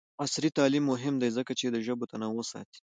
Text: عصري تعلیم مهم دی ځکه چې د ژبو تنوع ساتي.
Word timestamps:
عصري 0.23 0.49
تعلیم 0.57 0.83
مهم 0.91 1.15
دی 1.21 1.29
ځکه 1.37 1.51
چې 1.59 1.65
د 1.69 1.77
ژبو 1.85 2.09
تنوع 2.11 2.43
ساتي. 2.51 2.79